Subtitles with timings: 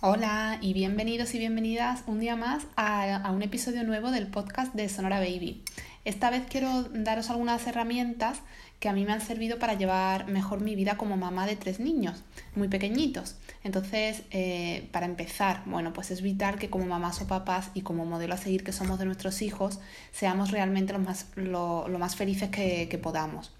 [0.00, 4.88] Hola y bienvenidos y bienvenidas un día más a, un episodio nuevo del podcast de
[4.88, 5.64] Sonora Baby.
[6.04, 8.38] Esta vez quiero daros algunas herramientas
[8.78, 11.80] que a mí me han servido para llevar mejor mi vida como mamá de tres
[11.80, 12.22] niños,
[12.54, 13.38] muy pequeñitos.
[13.64, 18.04] Entonces, eh, para empezar, bueno, pues es vital que como mamás o papás y como
[18.04, 19.80] modelo a seguir que somos de nuestros hijos,
[20.12, 23.52] seamos realmente lo más, lo, más felices que podamos.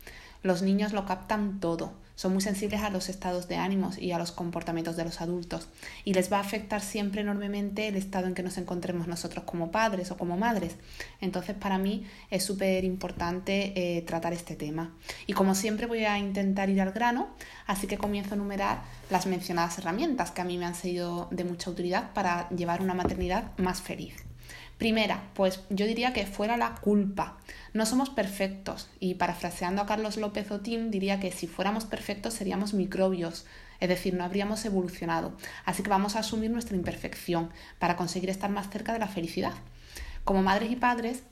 [0.42, 4.18] Los niños lo captan todo son muy sensibles a los estados de ánimos y a
[4.18, 5.68] los comportamientos de los adultos
[6.04, 9.70] y les va a afectar siempre enormemente el estado en que nos encontremos nosotros como
[9.70, 10.74] padres o como madres.
[11.20, 14.96] Entonces para mí es súper importante eh, tratar este tema.
[15.28, 17.28] Y como siempre voy a intentar ir al grano,
[17.68, 21.44] así que comienzo a enumerar las mencionadas herramientas que a mí me han sido de
[21.44, 24.27] mucha utilidad para llevar una maternidad más feliz.
[24.78, 27.38] Primera, pues yo diría que fuera la culpa.
[27.74, 32.74] No somos perfectos y parafraseando a Carlos López Otín diría que si fuéramos perfectos seríamos
[32.74, 33.44] microbios,
[33.80, 35.36] es decir, no habríamos evolucionado.
[35.64, 39.54] Así que vamos a asumir nuestra imperfección para conseguir estar más cerca de la felicidad.
[40.22, 41.24] Como madres y padres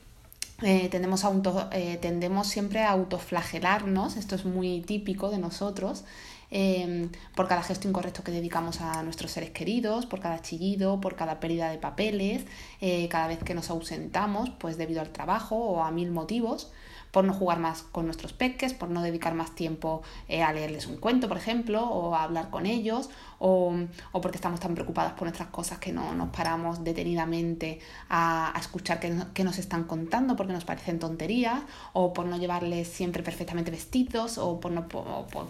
[0.62, 1.32] eh, tendemos, a
[1.72, 6.04] eh, tendemos siempre a autoflagelarnos, esto es muy típico de nosotros,
[6.50, 11.16] Em, por cada gesto incorrecto que dedicamos a nuestros seres queridos, por cada chillido, por
[11.16, 12.44] cada pérdida de papeles,
[12.80, 16.70] eh, cada vez que nos ausentamos, pues debido al trabajo o a mil motivos
[17.10, 20.98] por no jugar más con nuestros peques, por no dedicar más tiempo a leerles un
[20.98, 23.08] cuento, por ejemplo, o a hablar con ellos,
[23.39, 23.75] o,
[24.12, 29.45] porque estamos tan preocupadas por nuestras cosas que no nos paramos detenidamente a, escuchar qué,
[29.45, 34.61] nos están contando porque nos parecen tonterías, o por no llevarles siempre perfectamente vestidos, o
[34.61, 34.87] por no,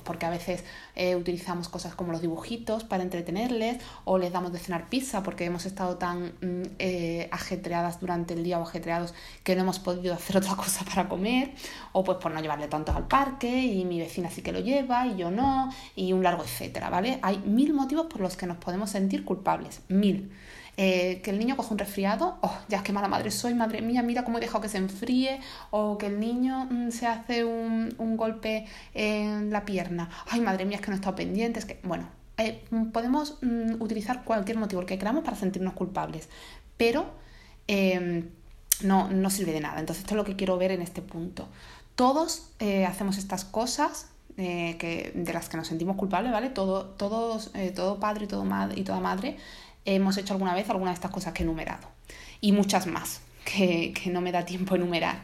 [0.05, 0.65] porque a veces
[0.95, 5.45] eh, utilizamos cosas como los dibujitos para entretenerles, o les damos de cenar pizza porque
[5.45, 9.15] hemos estado tan mm, eh, ajetreadas durante el día o ajetreados
[9.45, 11.53] que no hemos podido hacer otra cosa para comer,
[11.93, 15.07] o pues por no llevarle tantos al parque y mi vecina sí que lo lleva
[15.07, 17.19] y yo no, y un largo etcétera, ¿vale?
[17.23, 20.33] Hay mil motivos por los que nos podemos sentir culpables, mil.
[20.79, 23.81] Eh, que el niño coja un resfriado, oh, ya es que mala madre soy, madre
[23.81, 27.45] mía, mira cómo he dejado que se enfríe, o que el niño mm, se hace
[27.45, 31.61] un, un, golpe en la pierna, ay, madre mía, es que no he estado pendiente,
[31.61, 32.07] es que, bueno,
[32.39, 32.63] eh,
[32.93, 36.29] podemos mm, utilizar cualquier motivo, que queramos, para sentirnos culpables,
[36.77, 37.07] pero
[37.67, 38.29] em,
[38.83, 39.81] no, no sirve de nada.
[39.81, 41.49] Entonces, esto es lo que quiero ver en este punto.
[41.95, 44.09] Todos eh, hacemos estas cosas
[44.39, 46.51] eh, que, de las que nos sentimos culpables, ¿vale?
[46.51, 49.37] Todo, todos, eh, todo padre y, todo y toda madre
[49.85, 51.89] hemos hecho alguna vez alguna de estas cosas que he enumerado.
[52.41, 55.23] Y muchas más, que, que no me da tiempo enumerar.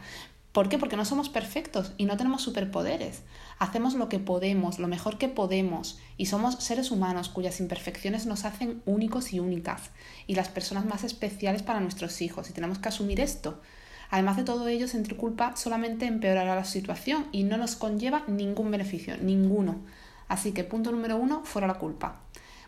[0.53, 0.77] ¿Por qué?
[0.77, 3.23] Porque no somos perfectos y no tenemos superpoderes.
[3.57, 8.45] Hacemos lo que podemos, lo mejor que podemos, y somos seres humanos cuyas imperfecciones nos
[8.45, 9.89] hacen únicos y únicas,
[10.27, 13.61] y las personas más especiales para nuestros hijos, y tenemos que asumir esto.
[14.13, 18.69] Además de todo ello, sentir culpa solamente empeorará la situación y no nos conlleva ningún
[18.69, 19.77] beneficio, ninguno.
[20.27, 22.19] Así que punto número uno, fuera la culpa.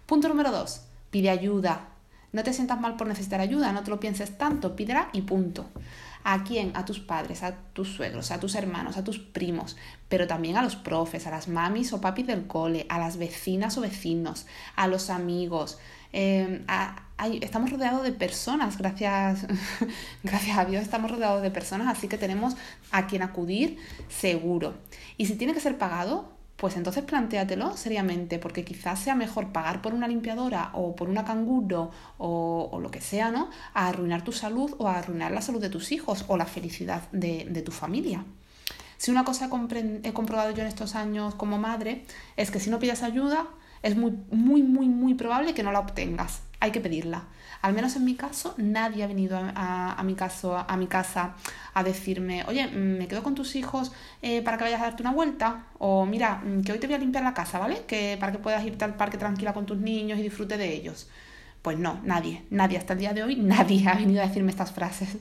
[0.08, 1.90] Punto número dos, pide ayuda.
[2.36, 5.70] No te sientas mal por necesitar ayuda, no te lo pienses tanto, pídela y punto.
[6.26, 6.74] ¿A quién?
[6.76, 9.78] A tus padres, a tus suegros, a tus hermanos, a tus primos,
[10.10, 13.78] pero también a los profes, a las mamis o papis del cole, a las vecinas
[13.78, 15.80] o vecinos, a los amigos.
[16.12, 16.66] Em,
[17.40, 19.48] estamos rodeados de personas, gracias,
[20.24, 22.58] gracias a Dios estamos rodeados de personas, así que tenemos
[22.92, 23.78] a quien acudir
[24.10, 24.74] seguro.
[25.16, 29.82] Y si tiene que ser pagado, pues entonces plantéatelo seriamente, porque quizás sea mejor pagar
[29.82, 33.50] por una limpiadora o por una canguro o, lo que sea, ¿no?
[33.74, 37.04] A arruinar tu salud o a arruinar la salud de tus hijos o la felicidad
[37.12, 38.24] de, tu familia.
[38.98, 39.50] Si una cosa
[40.04, 42.06] he comprobado yo en estos años como madre
[42.38, 43.48] es que si no pides ayuda,
[43.84, 46.42] es muy, muy, muy, muy probable que no la obtengas.
[46.66, 47.26] Hay que pedirla.
[47.62, 51.36] Al menos en mi caso, nadie ha venido a, mi, caso, a, mi casa
[51.76, 53.92] a decirme, oye, me quedo con tus hijos
[54.24, 55.68] eh, para que vayas a darte una vuelta.
[55.78, 57.84] O mira, mm, que hoy te voy a limpiar la casa, ¿vale?
[57.86, 61.08] Que para que puedas irte al parque tranquila con tus niños y disfrute de ellos.
[61.62, 64.72] Pues no, nadie, nadie, hasta el día de hoy, nadie ha venido a decirme estas
[64.72, 65.18] frases.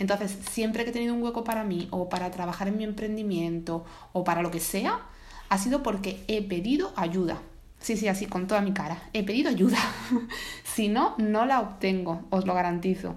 [0.00, 3.84] Entonces, siempre que he tenido un hueco para mí o para trabajar en mi emprendimiento
[4.12, 5.02] o para lo que sea,
[5.48, 7.42] ha sido porque he pedido ayuda.
[7.80, 9.02] Sí, sí, así, con toda mi cara.
[9.14, 9.78] He pedido ayuda.
[10.80, 13.14] si no, no la obtengo, os lo garantizo.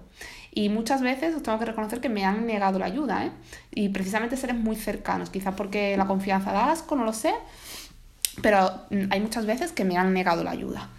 [0.52, 3.32] Y muchas veces os tengo que reconocer que me han negado la ayuda, ¿eh?
[3.74, 7.34] Y precisamente seres muy cercanos, quizás porque la confianza da asco, no lo sé,
[8.42, 10.90] pero mm, hay muchas veces que me han negado la ayuda.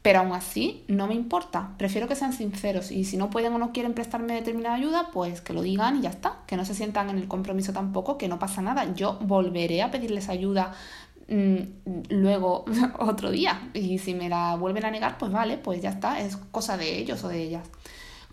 [0.00, 1.72] Pero aún así, no me importa.
[1.76, 5.42] Prefiero que sean sinceros y si no pueden o no quieren prestarme determinada ayuda, pues
[5.42, 6.38] que lo digan y ya está.
[6.46, 8.94] Que no se sientan en el compromiso tampoco, que no pasa nada.
[8.94, 10.72] Yo volveré a pedirles ayuda
[11.28, 12.64] luego
[12.98, 13.70] otro día.
[13.74, 16.98] Y si me la vuelven a negar, pues vale, pues ya está, es cosa de
[16.98, 17.68] ellos o de ellas.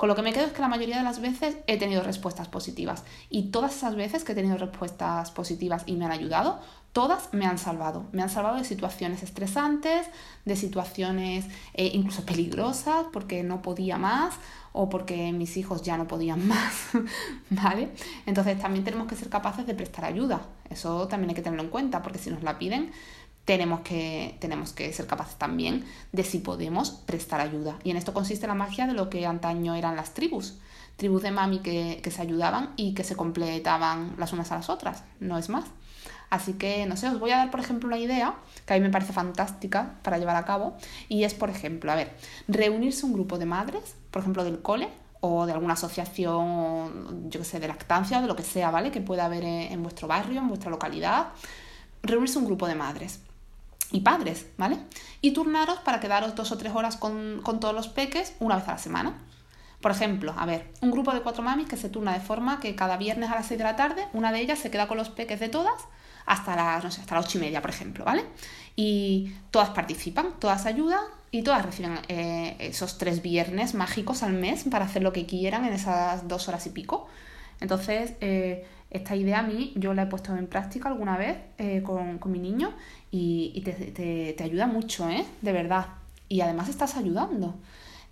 [0.01, 2.48] Con lo que me quedo es que la mayoría de las veces he tenido respuestas
[2.48, 6.59] positivas y todas esas veces que he tenido respuestas positivas y me han ayudado,
[6.92, 8.07] todas me han salvado.
[8.12, 10.07] Me han salvado de situaciones estresantes,
[10.44, 11.45] de situaciones
[11.75, 14.33] eh, incluso peligrosas porque no podía más
[14.74, 16.74] o porque mis hijos ya no podían más,
[17.51, 17.89] ¿vale?
[18.25, 20.42] Entonces también tenemos que ser capaces de prestar ayuda.
[20.71, 22.92] Eso también hay que tenerlo en cuenta porque si nos la piden
[23.45, 27.77] tenemos que, tenemos que ser capaces también de si podemos prestar ayuda.
[27.83, 30.59] Y en esto consiste la magia de lo que antaño eran las tribus.
[30.97, 34.69] Tribus de mami que, que se ayudaban y que se completaban las unas a las
[34.69, 35.65] otras, no es más.
[36.29, 38.35] Así que, no sé, os voy a dar, por ejemplo, una idea
[38.65, 40.77] que a mí me parece fantástica para llevar a cabo.
[41.09, 42.15] Y es, por ejemplo, a ver,
[42.47, 44.88] reunirse un grupo de madres, por ejemplo, del cole
[45.19, 48.91] o de alguna asociación, yo qué sé, de lactancia, de lo que sea, ¿vale?
[48.91, 51.29] Que pueda haber en vuestro barrio, en vuestra localidad.
[52.01, 53.19] Reunirse un grupo de madres
[53.91, 54.77] y padres, ¿vale?
[55.21, 58.67] Y turnaros para quedaros dos o tres horas con, con todos los peques una vez
[58.67, 59.13] a la semana.
[59.81, 62.75] Por ejemplo, a ver, un grupo de cuatro mamis que se turna de forma que
[62.75, 65.09] cada viernes a las 6 de la tarde una de ellas se queda con los
[65.09, 65.81] peques de todas
[66.25, 68.23] hasta las, no sé, hasta las ocho y media, por ejemplo, ¿vale?
[68.75, 71.01] Y todas participan, todas ayudan
[71.31, 75.65] y todas reciben eh, esos tres viernes mágicos al mes para hacer lo que quieran
[75.65, 77.07] en esas dos horas y pico.
[77.59, 81.81] Entonces, eh, esta idea a mí yo la he puesto en práctica alguna vez eh,
[81.81, 82.73] con, mi niño
[83.09, 85.25] y, te, te, ayuda mucho, ¿eh?
[85.41, 85.88] De verdad.
[86.27, 87.55] Y además estás ayudando.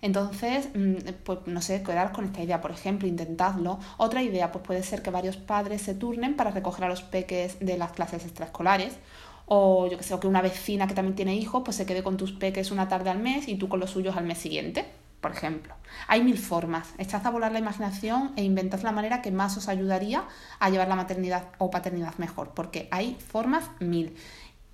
[0.02, 0.96] Entonces, mm,
[1.26, 3.80] pues no sé, quedar con esta idea, por ejemplo, intentadlo.
[3.98, 7.60] Otra idea, pues puede ser que varios padres se turnen para recoger a los peques
[7.60, 8.98] de las clases extraescolares.
[9.46, 12.04] O yo que sé, o que una vecina que también tiene hijos, pues se quede
[12.04, 14.86] con tus peques una tarde al mes y tú con los suyos al mes siguiente,
[15.22, 15.76] por ejemplo.
[16.08, 16.94] Hay mil formas.
[16.98, 20.26] Echad a volar la imaginación e inventad la manera que más os ayudaría
[20.60, 24.16] a llevar la maternidad o paternidad mejor, porque hay formas mil.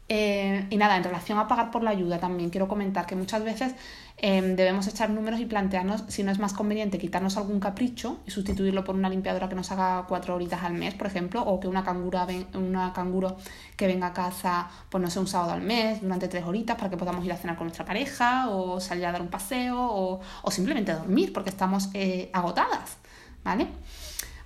[0.08, 3.44] Eh, y nada, en relación a pagar por la ayuda también quiero comentar que muchas
[3.44, 3.74] veces
[4.18, 8.32] Em, debemos echar números y plantearnos si no es más conveniente quitarnos algún capricho y
[8.32, 11.68] sustituirlo por una limpiadora que nos haga cuatro horitas al mes, por ejemplo, o que
[11.68, 13.36] una, cangura una canguro
[13.76, 16.90] que venga a casa, pues no sé, un sábado al mes, durante tres horitas para
[16.90, 20.22] que podamos ir a cenar con nuestra pareja, o salir a dar un paseo, o,
[20.44, 22.98] o simplemente dormir porque estamos eh, agotadas,
[23.44, 23.68] ¿vale?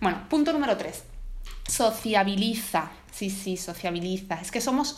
[0.01, 1.03] Bueno, punto número tres.
[1.67, 2.98] Sociabiliza.
[3.11, 4.35] Sí, sí, sociabiliza.
[4.35, 4.89] Es que somos,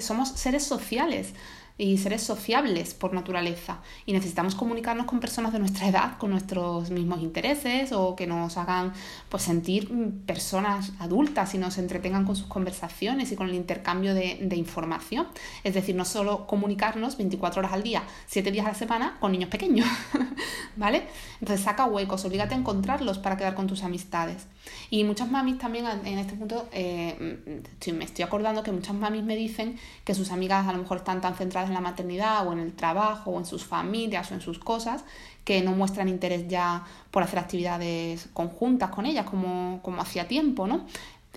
[0.00, 1.34] somos seres sociales
[1.78, 6.90] y seres sociables por naturaleza y necesitamos comunicarnos con personas de nuestra edad, con nuestros
[6.90, 8.92] mismos intereses o que nos hagan
[9.28, 9.88] pues sentir
[10.26, 15.28] personas adultas y nos entretengan con sus conversaciones y con el intercambio de, de información.
[15.62, 19.30] Es decir, no solo comunicarnos 24 horas al día, 7 días a la semana con
[19.30, 19.86] niños pequeños,
[20.76, 21.06] ¿vale?
[21.40, 24.48] Entonces saca huecos, obligate a encontrarlos para quedar con tus amistades.
[24.90, 29.36] Y muchas mamis también en este punto, eh, me estoy acordando que muchas mamis me
[29.36, 32.58] dicen que sus amigas a lo mejor están tan centradas en la maternidad o en
[32.58, 35.04] el trabajo o en sus familias o en sus cosas
[35.44, 40.66] que no muestran interés ya por hacer actividades conjuntas con ellas como, como hacía tiempo,
[40.66, 40.84] ¿no?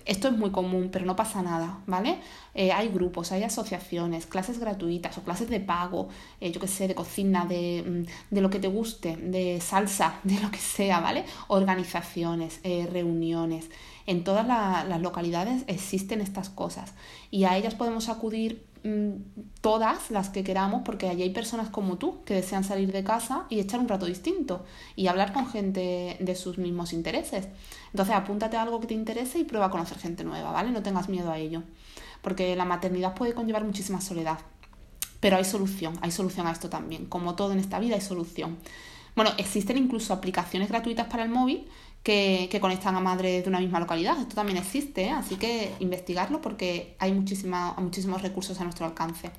[0.04, 2.18] Esto es muy común, pero no pasa nada, ¿vale?
[2.54, 6.08] Eh, hay grupos, hay asociaciones, clases gratuitas o clases de pago,
[6.40, 10.20] eh, yo qué sé, de cocina, de, mm, de, lo que te guste, de salsa,
[10.24, 11.24] de lo que sea, ¿vale?
[11.48, 13.70] Organizaciones, eh, reuniones.
[14.06, 16.92] En todas las localidades existen estas cosas
[17.30, 18.66] y a ellas podemos acudir
[19.60, 23.46] todas las que queramos, porque allí hay personas como tú que desean salir de casa
[23.48, 24.64] y echar un rato distinto
[24.96, 27.48] y hablar con gente de sus mismos intereses.
[27.92, 30.70] Entonces apúntate a algo que te interese y prueba a conocer gente nueva, ¿vale?
[30.72, 31.62] No tengas miedo a ello,
[32.22, 34.38] porque la maternidad puede conllevar muchísima soledad.
[35.20, 37.06] Pero hay solución, hay solución a esto también.
[37.06, 38.58] Como todo en esta vida hay solución.
[39.14, 41.68] Bueno, existen incluso aplicaciones gratuitas para el móvil
[42.02, 44.18] que, conectan a madres de una misma localidad.
[44.18, 45.10] Esto también existe, ¿eh?
[45.10, 49.30] así que investigarlo porque hay muchísima, muchísimos recursos a nuestro alcance.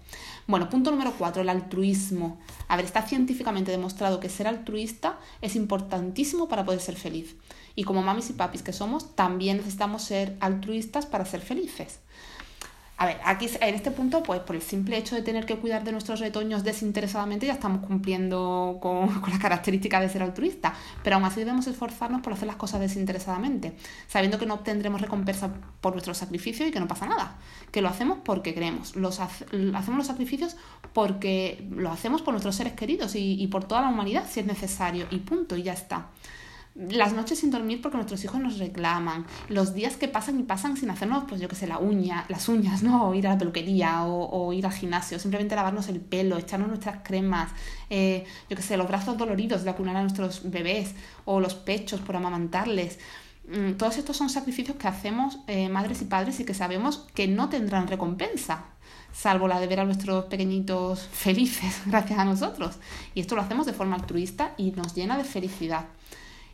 [0.47, 2.39] Bueno, punto número cuatro, el altruismo.
[2.67, 7.35] A ver, está científicamente demostrado que ser altruista es importantísimo para poder ser feliz.
[7.75, 11.99] Y como mamis y papis que somos, también necesitamos ser altruistas para ser felices.
[12.95, 15.83] A ver, aquí en este punto, pues por el simple hecho de tener que cuidar
[15.83, 20.73] de nuestros retoños desinteresadamente, ya estamos cumpliendo con, con las características de ser altruista,
[21.03, 23.73] pero aún así debemos esforzarnos por hacer las cosas desinteresadamente,
[24.07, 27.37] sabiendo que no obtendremos recompensa por nuestro sacrificio y que no pasa nada,
[27.71, 30.55] que lo hacemos porque queremos, los hacemos los sacrificios
[30.93, 34.45] porque lo hacemos por nuestros seres queridos y, y por toda la humanidad si es
[34.45, 36.09] necesario, y punto, y ya está
[36.75, 40.75] las noches sin dormir porque nuestros hijos nos reclaman, los días que pasan y pasan
[40.75, 43.09] sin hacernos, pues yo qué sé, la uña, las uñas, ¿no?
[43.09, 47.01] O ir a la peluquería o, ir al gimnasio, simplemente lavarnos el pelo, echarnos nuestras
[47.03, 47.51] cremas,
[47.89, 52.01] eh, yo qué sé, los brazos doloridos de acunar a nuestros bebés o los pechos
[52.01, 52.97] por amamantarles.
[53.47, 57.27] Mm, todos estos son sacrificios que hacemos eh, madres y padres y que sabemos que
[57.27, 58.65] no tendrán recompensa,
[59.11, 62.77] salvo la de ver a nuestros pequeñitos felices gracias a nosotros.
[63.13, 65.85] Y esto lo hacemos de forma altruista y nos llena de felicidad.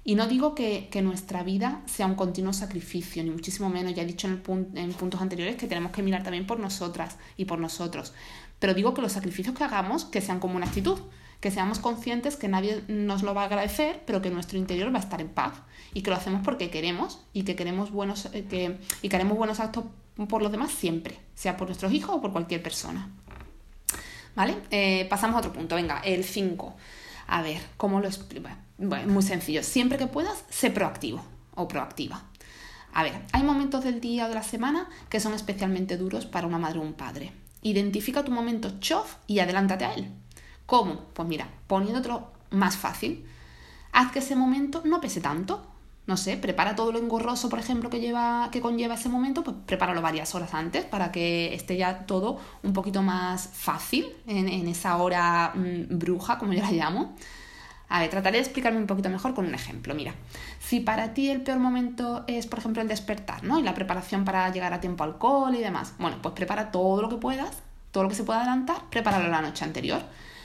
[0.03, 3.93] Y no digo que, nuestra vida sea un continuo sacrificio, ni muchísimo menos.
[3.93, 4.41] Ya he dicho en,
[4.75, 8.13] en puntos anteriores que tenemos que mirar también por nosotras y por nosotros.
[8.59, 10.99] Pero digo que los sacrificios que hagamos, que sean como una actitud,
[11.39, 14.97] que seamos conscientes que nadie nos lo va a agradecer, pero que nuestro interior va
[14.97, 15.53] a estar en paz
[15.93, 19.37] y que lo hacemos porque queremos y que queremos buenos eh, que, y que haremos
[19.37, 19.85] buenos actos
[20.27, 23.09] por los demás siempre, sea por nuestros hijos o por cualquier persona.
[24.35, 24.55] ¿Vale?
[24.69, 26.75] Eh, pasamos a otro punto, venga, el 5.
[27.27, 28.49] A ver, ¿cómo lo explico?
[28.79, 29.61] Bueno, muy sencillo.
[29.61, 31.21] Siempre que puedas, sé proactivo
[31.55, 32.23] o proactiva.
[32.93, 36.47] A ver, hay momentos del día o de la semana que son especialmente duros para
[36.47, 37.33] una madre o un padre.
[37.61, 40.09] Identifica tu momento chof y adelántate a él.
[40.65, 41.01] ¿Cómo?
[41.13, 43.25] Pues mira, poniéndotelo más fácil.
[43.91, 45.65] Haz que ese momento no pese tanto.
[46.07, 49.57] No sé, prepara todo lo engorroso, por ejemplo, que, lleva, que conlleva ese momento, pues
[49.67, 54.97] prepáralo varias horas antes para que esté ya todo un poquito más fácil en, esa
[54.97, 57.15] hora mm, bruja, como yo la llamo.
[57.89, 59.95] A ver, trataré de explicarme un poquito mejor con un ejemplo.
[59.95, 60.13] Mira,
[60.59, 63.59] si para ti el peor momento es, por ejemplo, el despertar, ¿no?
[63.59, 65.93] Y la preparación para llegar a tiempo al cole y demás.
[65.97, 67.57] Bueno, pues prepara todo lo que puedas,
[67.91, 70.01] todo lo que se pueda adelantar, prepáralo la noche anterior.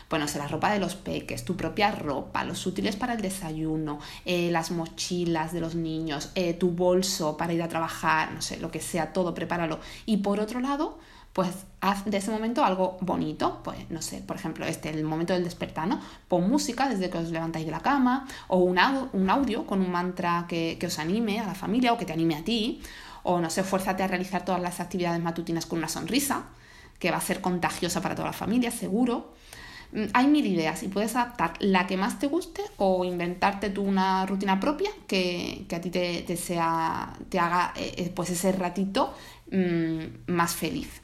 [0.08, 3.98] Bueno, sé la ropa de los peques, tu propia ropa, los útiles para el desayuno,
[4.24, 8.58] eh, las mochilas de los niños, eh, tu bolso para ir a trabajar, no sé,
[8.58, 9.80] lo que sea, todo, prepáralo.
[10.06, 10.98] Y por otro lado,
[11.34, 15.32] pues haz de ese momento algo bonito, pues no sé, por ejemplo, este, el momento
[15.32, 16.00] del despertar, ¿no?
[16.28, 20.46] Pon música desde que os levantáis de la cama, o un, audio con un mantra
[20.48, 22.80] que, que os anime a la familia o que te anime a ti,
[23.24, 26.44] o no sé, fuérzate a realizar todas las actividades matutinas con una sonrisa,
[27.00, 29.34] que va a ser contagiosa para toda la familia, seguro.
[29.92, 33.82] Mm, hay mil ideas y puedes adaptar la que más te guste o inventarte tú
[33.82, 39.14] una rutina propia que, a ti te, sea, te haga eh, eh, pues ese ratito
[39.50, 41.03] mm, más feliz.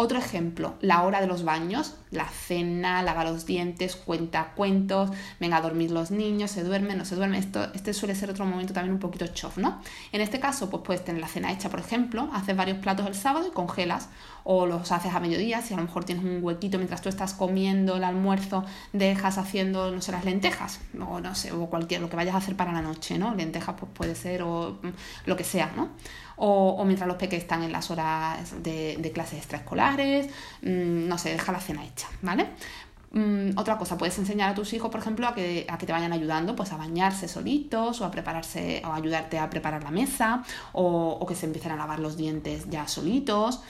[0.00, 5.56] Otro ejemplo, la hora de los baños, la cena, lava los dientes, cuenta cuentos, venga
[5.56, 7.40] a dormir los niños, se duermen, no se duermen.
[7.40, 9.82] Esto, este suele ser otro momento también un poquito chof, ¿no?
[10.12, 13.16] En este caso, pues puedes tener la cena hecha, por ejemplo, haces varios platos el
[13.16, 14.08] sábado y congelas,
[14.44, 17.34] o los haces a mediodía, si a lo mejor tienes un huequito mientras tú estás
[17.34, 22.08] comiendo el almuerzo, dejas haciendo, no sé, las lentejas, o no sé, o cualquier, lo
[22.08, 23.34] que vayas a hacer para la noche, ¿no?
[23.34, 24.88] Lentejas, pues puede ser, o mm,
[25.26, 25.88] lo que sea, ¿no?
[26.40, 31.52] o, mientras los peques están en las horas de, clases extraescolares, mm, no sé, deja
[31.52, 32.48] la cena hecha, ¿vale?
[33.10, 35.92] Mm, otra cosa, puedes enseñar a tus hijos, por ejemplo, a que, a que te
[35.92, 40.44] vayan ayudando pues, a bañarse solitos o a prepararse o ayudarte a preparar la mesa
[40.72, 43.60] o, que se empiecen a lavar los dientes ya solitos.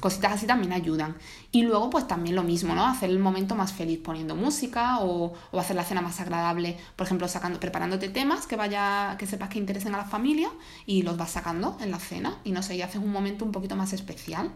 [0.00, 1.16] Cositas así también ayudan.
[1.52, 2.84] Y luego, pues también lo mismo, ¿no?
[2.86, 7.06] Hacer el momento más feliz poniendo música o, o, hacer la cena más agradable, por
[7.06, 10.50] ejemplo, sacando, preparándote temas que vaya, que sepas que interesen a la familia
[10.86, 12.38] y los vas sacando en la cena.
[12.44, 14.50] Y no sé, y haces un momento un poquito más especial.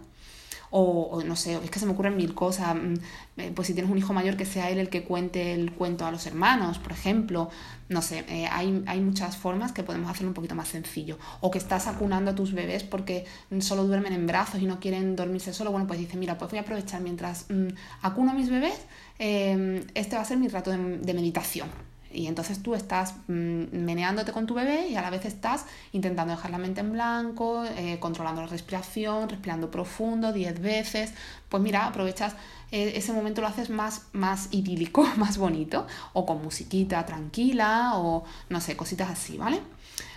[0.71, 2.75] O, no sé, es que se me ocurren mil cosas.
[2.75, 2.95] Mm,
[3.39, 6.07] eh, pues si tienes un hijo mayor, que sea él el que cuente el cuento
[6.07, 7.51] a los hermanos, por ejemplo.
[7.89, 11.19] No sé, eh, hay, hay, muchas formas que podemos hacerlo un poquito más sencillo.
[11.41, 13.25] O que estás acunando a tus bebés porque
[13.61, 15.71] solo duermen en brazos y no quieren dormirse solo.
[15.71, 17.69] Bueno, pues dice, mira, pues voy a aprovechar mientras mm,
[18.03, 18.81] acuno a mis bebés,
[19.19, 24.33] eh, este va a ser mi rato de meditación y entonces tú estás mm, meneándote
[24.33, 27.99] con tu bebé y a la vez estás intentando dejar la mente en blanco, eh,
[28.01, 31.13] controlando la respiración, respirando profundo 10 veces.
[31.49, 32.35] Pues mira, aprovechas
[32.71, 38.25] eh, ese momento, lo haces más, más idílico, más bonito, o con musiquita tranquila, o
[38.49, 39.61] no sé, cositas así, ¿vale?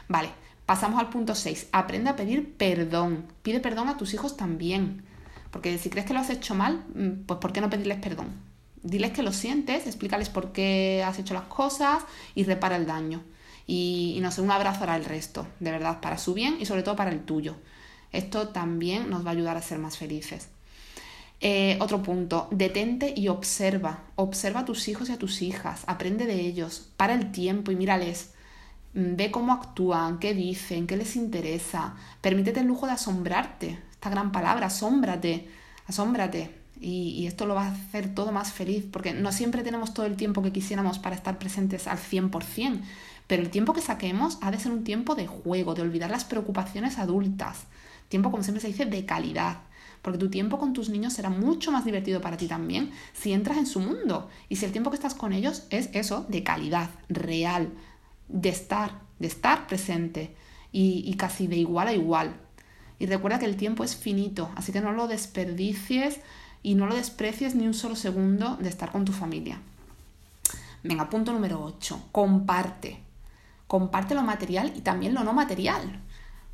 [0.08, 0.30] Vale,
[0.66, 1.70] pasamos al punto 6.
[1.72, 3.26] Aprende a pedir perdón.
[3.42, 5.04] Pide perdón a tus hijos también.
[5.52, 8.51] Porque si crees que lo has hecho mal, mm, pues ¿por qué no pedirles perdón?
[8.84, 13.24] Diles que lo sientes, explícales por qué has hecho las cosas y repara el daño.
[13.68, 16.82] Y, no sé, un abrazo hará el resto, de verdad, para su bien y sobre
[16.84, 17.56] todo para el tuyo.
[18.12, 20.50] Esto también nos va a ayudar a ser más felices.
[21.42, 24.04] Eh, otro punto, detente y observa.
[24.16, 27.76] Observa a tus hijos y a tus hijas, aprende de ellos, para el tiempo y
[27.76, 28.34] mírales.
[28.94, 31.96] Mm, ve cómo actúan, qué dicen, qué les interesa.
[32.22, 33.80] Permítete el lujo de asombrarte.
[33.92, 35.48] Esta gran palabra, asómbrate,
[35.88, 40.08] asómbrate y, esto lo va a hacer todo más feliz, porque no siempre tenemos todo
[40.08, 42.82] el tiempo que quisiéramos para estar presentes al 100%,
[43.28, 46.26] pero el tiempo que saquemos ha de ser un tiempo de juego, de olvidar las
[46.26, 47.66] preocupaciones adultas,
[48.10, 49.60] tiempo, como siempre se dice, de calidad,
[50.02, 53.58] porque tu tiempo con tus niños será mucho más divertido para ti también si entras
[53.58, 56.90] en su mundo y si el tiempo que estás con ellos es eso, de calidad,
[57.08, 57.70] real,
[58.28, 60.36] de estar, de estar presente
[60.72, 62.36] y, y casi de igual a igual.
[62.98, 66.20] Y recuerda que el tiempo es finito, así que no lo desperdicies
[66.64, 69.60] y no lo desprecies ni un solo segundo de estar con tu familia.
[70.84, 72.10] Venga, punto número 8.
[72.12, 73.00] Comparte.
[73.68, 76.02] Comparte lo material y también lo no material.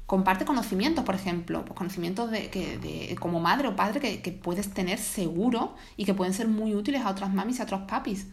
[0.05, 4.99] Comparte conocimientos, por ejemplo, pues conocimientos de, que, como madre o padre que, puedes tener
[4.99, 8.27] seguro y que pueden ser muy útiles a otras mamis y a otros papis.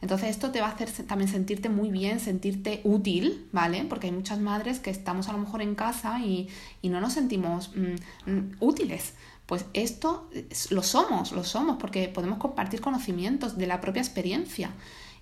[0.00, 3.84] Entonces esto te va a hacer también sentirte muy bien, sentirte útil, ¿vale?
[3.88, 6.48] Porque hay muchas madres que estamos a lo mejor en casa y,
[6.82, 9.14] no nos sentimos mm, mm, útiles.
[9.48, 10.28] Pues esto
[10.68, 14.72] lo somos, lo somos, porque podemos compartir conocimientos de la propia experiencia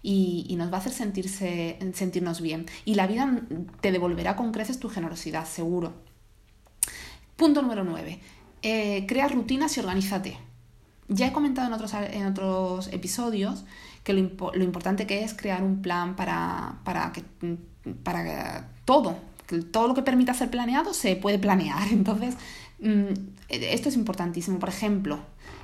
[0.02, 2.66] y, nos va a hacer sentirse, sentirnos bien.
[2.85, 3.40] Y la vida
[3.80, 5.92] te devolverá con creces tu generosidad, seguro.
[7.37, 8.18] Punto número 9.
[8.62, 10.37] Eh, crea rutinas y organízate.
[11.06, 13.64] Ya he comentado en otros, en otros episodios
[14.02, 17.23] que lo, importante que es crear un plan para, para, que,
[18.02, 19.18] para todo.
[19.71, 21.87] todo lo que permita ser planeado se puede planear.
[21.92, 22.35] Entonces,
[23.49, 24.59] esto es importantísimo.
[24.59, 25.18] Por ejemplo,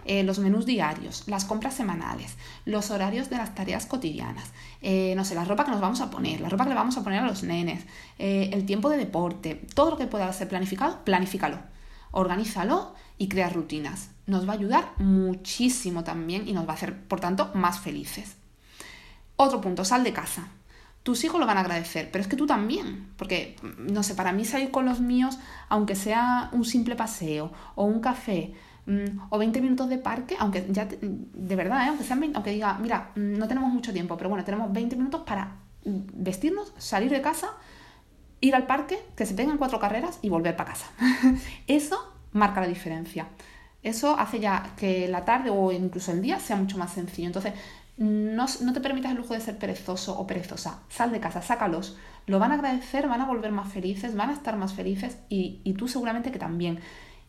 [0.04, 4.50] eh, los menús diarios, las compras semanales, los horarios de las tareas cotidianas,
[4.81, 6.97] eh, no sé, la ropa que nos vamos a poner, la ropa que le vamos
[6.97, 7.85] a poner a los nenes,
[8.19, 11.59] eh, el tiempo de deporte, todo lo que pueda ser planificado, planifícalo,
[12.11, 14.11] organízalo y crea rutinas.
[14.26, 18.37] Nos va a ayudar muchísimo también y nos va a hacer, por tanto, más felices.
[19.37, 20.49] Otro punto, sal de casa.
[21.02, 24.32] Tus hijos lo van a agradecer, pero es que tú también, porque, no sé, para
[24.32, 28.54] mí salir con los míos, aunque sea un simple paseo o un café,
[28.85, 31.88] Mm, o 20 minutos de parque, aunque ya, de verdad, ¿eh?
[31.88, 35.23] aunque, sean aunque diga, mira, mm, no tenemos mucho tiempo, pero bueno, tenemos 20 minutos
[35.25, 37.50] para mm, vestirnos, salir de casa,
[38.40, 40.87] ir al parque, que se tengan cuatro carreras y volver para casa.
[41.68, 43.28] Eso marca la diferencia.
[43.85, 47.28] Eso hace ya que la tarde o incluso el día sea mucho más sencillo.
[47.28, 47.54] Entonces,
[47.99, 50.80] no, te permitas el lujo de ser perezoso o perezosa.
[50.88, 51.96] Sal de casa, sácalos.
[52.26, 55.61] Lo van a agradecer, van a volver más felices, van a estar más felices y,
[55.64, 56.80] y tú seguramente que también.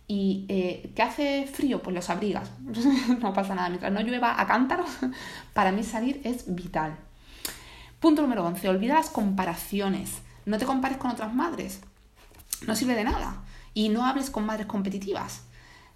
[0.08, 2.52] Y eh, que hace frío, pues los abrigas.
[3.22, 3.70] no pasa nada.
[3.70, 4.90] Mientras no llueva a cántaros,
[5.54, 6.96] para mí salir es vital.
[8.00, 8.70] Punto número 11.
[8.70, 10.22] Olvida las comparaciones.
[10.46, 11.82] No te compares con otras madres.
[12.68, 13.44] No sirve de nada.
[13.74, 15.44] Y no hables con madres competitivas.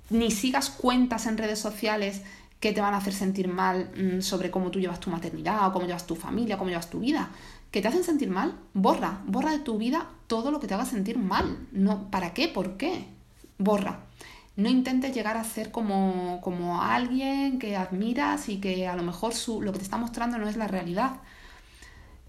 [0.09, 2.21] Ni sigas cuentas en redes sociales
[2.59, 5.73] que te van a hacer sentir mal mm, sobre cómo tú llevas tu maternidad o
[5.73, 7.29] cómo llevas tu familia, cómo llevas tu vida.
[7.71, 10.85] Que te hacen sentir mal, borra, borra de tu vida todo lo que te haga
[10.85, 11.67] sentir mal.
[11.71, 12.47] No, ¿Para qué?
[12.47, 13.07] ¿Por qué?
[13.57, 13.99] borra.
[14.55, 19.33] No intentes llegar a ser como, como alguien que admiras y que a lo mejor
[19.33, 21.17] su, lo que te está mostrando no es la realidad.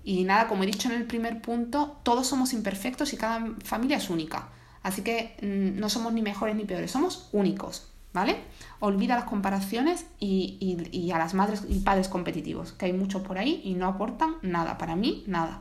[0.05, 3.97] Y nada, como he dicho en el primer punto, todos somos imperfectos y cada familia
[3.97, 4.49] es única.
[4.83, 8.37] Así que mm, no somos ni mejores ni peores, somos únicos, ¿vale?
[8.81, 10.59] Olvida las comparaciones y,
[10.93, 14.37] y, a las madres y padres competitivos, que hay muchos por ahí y no aportan
[14.43, 15.61] nada, para mí nada.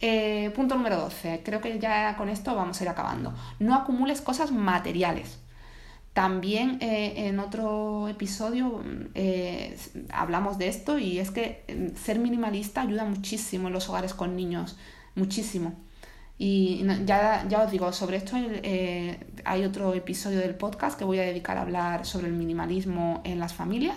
[0.00, 1.42] Eh, punto número 12.
[1.44, 3.34] Creo que ya con esto vamos a ir acabando.
[3.58, 5.38] No acumules cosas materiales.
[6.12, 8.82] También eh, en otro episodio
[9.14, 9.76] eh,
[10.10, 14.34] hablamos de esto y es que mm, ser minimalista ayuda muchísimo en los hogares con
[14.34, 14.78] niños,
[15.14, 15.74] muchísimo.
[16.38, 18.36] Y ya, ya os digo, sobre esto
[19.44, 23.38] hay otro episodio del podcast que voy a dedicar a hablar sobre el minimalismo en
[23.38, 23.96] las familias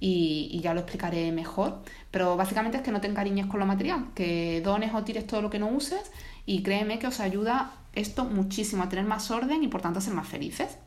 [0.00, 1.82] y, ya lo explicaré mejor.
[2.10, 5.42] Pero básicamente es que no te encariñes con lo material, que dones o tires todo
[5.42, 6.10] lo que no uses
[6.46, 10.02] y créeme que os ayuda esto muchísimo a tener más orden y por tanto a
[10.02, 10.78] ser más felices.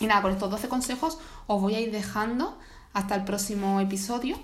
[0.00, 2.58] Y nada, con estos 12 consejos os voy a ir dejando
[2.92, 4.38] hasta el próximo episodio.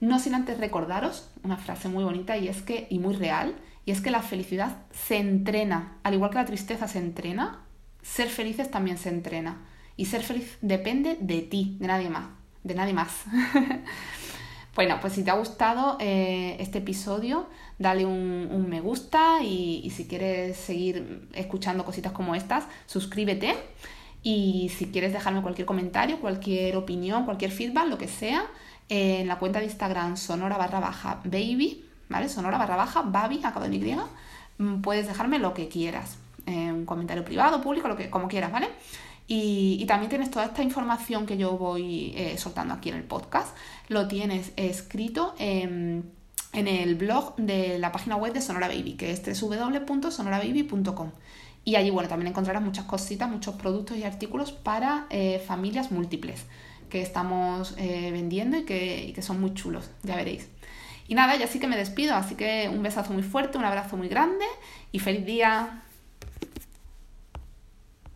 [0.00, 3.54] No sin antes recordaros una frase muy bonita y es que, y muy real,
[3.86, 7.64] y es que la felicidad se entrena, al igual que la tristeza se entrena,
[8.02, 9.64] ser felices también se entrena.
[9.96, 12.26] Y ser feliz depende de ti, de nadie más
[12.66, 13.24] de nadie más.
[14.74, 20.06] bueno, pues si te ha gustado eh, este episodio, dale un, me gusta y, si
[20.06, 23.54] quieres seguir escuchando cositas como estas, suscríbete.
[24.22, 28.44] Y si quieres dejarme cualquier comentario, cualquier opinión, cualquier feedback, lo que sea,
[28.88, 32.28] en la cuenta de Instagram sonora barra baja baby, ¿vale?
[32.28, 33.96] Sonora barra baja baby, acabo en Y,
[34.58, 36.18] mm, puedes dejarme lo que quieras.
[36.46, 38.68] Un comentario privado, público, lo que, como quieras, ¿vale?
[39.28, 43.56] Y, también tienes toda esta información que yo voy eh, soltando aquí en el podcast.
[43.88, 46.12] Lo tienes escrito en,
[46.52, 51.10] el blog de la página web de Sonora Baby, que es www.sonorababy.com.
[51.64, 56.44] Y allí, bueno, también encontrarás muchas cositas, muchos productos y artículos para eh, familias múltiples
[56.88, 60.48] que estamos eh, vendiendo y que, y que son muy chulos, ya veréis.
[61.08, 63.96] Y nada, ya sí que me despido, así que un besazo muy fuerte, un abrazo
[63.96, 64.44] muy grande
[64.92, 65.82] y feliz día.